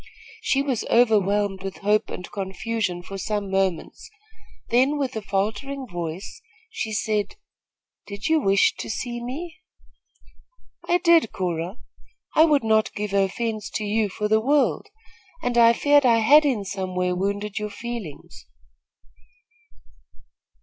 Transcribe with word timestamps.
She 0.41 0.63
was 0.63 0.83
overwhelmed 0.85 1.61
with 1.61 1.77
hope 1.85 2.09
and 2.09 2.31
confusion 2.31 3.03
for 3.03 3.19
some 3.19 3.51
moments; 3.51 4.09
then, 4.71 4.97
with 4.97 5.15
a 5.15 5.21
faltering 5.21 5.85
voice, 5.85 6.41
she 6.71 6.89
asked: 6.89 7.37
"Did 8.07 8.25
you 8.27 8.39
wish 8.39 8.73
to 8.77 8.89
see 8.89 9.21
me?" 9.23 9.57
"I 10.89 10.97
did, 10.97 11.31
Cora. 11.31 11.77
I 12.35 12.45
would 12.45 12.63
not 12.63 12.91
give 12.95 13.13
offence 13.13 13.69
to 13.75 13.83
you 13.83 14.09
for 14.09 14.27
the 14.27 14.41
world, 14.41 14.87
and 15.43 15.55
I 15.55 15.71
feared 15.71 16.03
I 16.03 16.17
had 16.17 16.45
in 16.45 16.65
some 16.65 16.95
way 16.95 17.13
wounded 17.13 17.59
your 17.59 17.69
feelings." 17.69 18.47